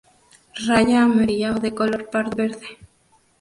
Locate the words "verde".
2.35-2.65